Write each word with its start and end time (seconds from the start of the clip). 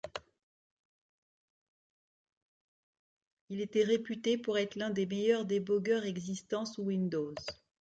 Il 3.49 3.61
était 3.61 3.83
réputé 3.83 4.35
pour 4.39 4.57
être 4.57 4.75
l'un 4.75 4.89
des 4.89 5.05
meilleurs 5.05 5.45
débogueurs 5.45 6.05
existants 6.05 6.65
sous 6.65 6.81
Windows. 6.81 7.35